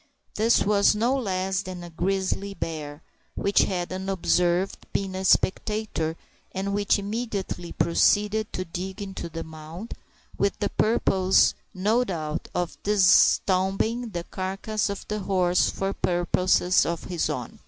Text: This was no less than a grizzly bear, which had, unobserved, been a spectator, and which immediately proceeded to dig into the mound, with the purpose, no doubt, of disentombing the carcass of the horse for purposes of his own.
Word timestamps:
This 0.33 0.63
was 0.63 0.95
no 0.95 1.15
less 1.15 1.61
than 1.61 1.83
a 1.83 1.91
grizzly 1.91 2.55
bear, 2.55 3.03
which 3.35 3.59
had, 3.65 3.93
unobserved, 3.93 4.87
been 4.93 5.13
a 5.13 5.23
spectator, 5.23 6.15
and 6.53 6.73
which 6.73 6.97
immediately 6.97 7.71
proceeded 7.71 8.51
to 8.53 8.65
dig 8.65 8.99
into 8.99 9.29
the 9.29 9.43
mound, 9.43 9.93
with 10.39 10.57
the 10.57 10.69
purpose, 10.69 11.53
no 11.75 12.03
doubt, 12.03 12.47
of 12.55 12.81
disentombing 12.81 14.11
the 14.13 14.23
carcass 14.23 14.89
of 14.89 15.07
the 15.07 15.19
horse 15.19 15.69
for 15.69 15.93
purposes 15.93 16.83
of 16.83 17.03
his 17.03 17.29
own. 17.29 17.59